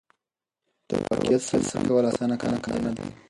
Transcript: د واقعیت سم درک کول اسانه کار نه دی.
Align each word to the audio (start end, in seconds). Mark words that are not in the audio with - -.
د 0.87 0.91
واقعیت 1.05 1.41
سم 1.49 1.61
درک 1.67 1.85
کول 1.89 2.03
اسانه 2.09 2.35
کار 2.41 2.77
نه 2.85 2.91
دی. 2.97 3.05